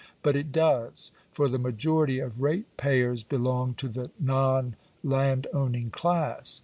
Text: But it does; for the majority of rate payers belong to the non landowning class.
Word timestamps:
But 0.23 0.35
it 0.35 0.51
does; 0.51 1.11
for 1.31 1.47
the 1.47 1.59
majority 1.59 2.17
of 2.17 2.41
rate 2.41 2.65
payers 2.75 3.21
belong 3.21 3.75
to 3.75 3.87
the 3.87 4.09
non 4.19 4.75
landowning 5.03 5.91
class. 5.91 6.59